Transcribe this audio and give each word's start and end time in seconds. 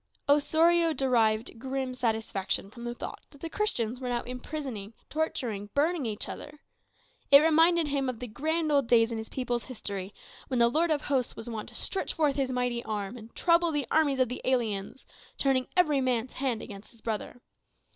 Osorio 0.27 0.93
derived 0.93 1.59
grim 1.59 1.93
satisfaction 1.93 2.71
from 2.71 2.83
the 2.85 2.95
thought 2.95 3.21
that 3.29 3.39
the 3.39 3.51
Christians 3.51 3.99
were 3.99 4.09
now 4.09 4.23
imprisoning, 4.23 4.95
torturing, 5.11 5.69
burning 5.75 6.07
each 6.07 6.27
other. 6.27 6.59
It 7.29 7.37
reminded 7.37 7.87
him 7.89 8.09
of 8.09 8.17
the 8.19 8.25
grand 8.25 8.71
old 8.71 8.87
days 8.87 9.11
in 9.11 9.19
his 9.19 9.29
people's 9.29 9.65
history, 9.65 10.11
when 10.47 10.57
the 10.57 10.69
Lord 10.69 10.89
of 10.89 11.01
hosts 11.01 11.35
was 11.35 11.47
wont 11.47 11.69
to 11.69 11.75
stretch 11.75 12.15
forth 12.15 12.35
his 12.35 12.49
mighty 12.49 12.83
arm 12.83 13.15
and 13.15 13.35
trouble 13.35 13.71
the 13.71 13.85
armies 13.91 14.19
of 14.19 14.27
the 14.27 14.41
aliens, 14.43 15.05
turning 15.37 15.67
every 15.77 16.01
man's 16.01 16.33
hand 16.33 16.63
against 16.63 16.89
his 16.89 17.01
brother. 17.01 17.39